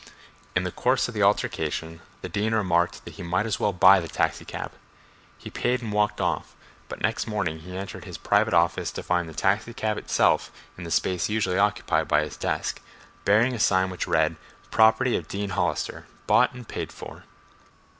In 0.55 0.63
the 0.63 0.71
course 0.71 1.07
of 1.07 1.13
the 1.13 1.21
altercation 1.21 2.01
the 2.23 2.27
dean 2.27 2.55
remarked 2.55 3.05
that 3.05 3.13
he 3.13 3.21
"might 3.21 3.45
as 3.45 3.59
well 3.59 3.71
buy 3.71 3.99
the 3.99 4.07
taxicab." 4.07 4.71
He 5.37 5.51
paid 5.51 5.83
and 5.83 5.93
walked 5.93 6.19
off, 6.19 6.55
but 6.89 7.01
next 7.03 7.27
morning 7.27 7.59
he 7.59 7.77
entered 7.77 8.05
his 8.05 8.17
private 8.17 8.55
office 8.55 8.89
to 8.93 9.03
find 9.03 9.29
the 9.29 9.35
taxicab 9.35 9.99
itself 9.99 10.51
in 10.75 10.85
the 10.85 10.89
space 10.89 11.29
usually 11.29 11.59
occupied 11.59 12.07
by 12.07 12.21
his 12.23 12.35
desk, 12.35 12.81
bearing 13.25 13.53
a 13.53 13.59
sign 13.59 13.91
which 13.91 14.07
read 14.07 14.37
"Property 14.71 15.15
of 15.15 15.27
Dean 15.27 15.51
Hollister. 15.51 16.07
Bought 16.25 16.51
and 16.55 16.67
Paid 16.67 16.91
for."... 16.91 17.25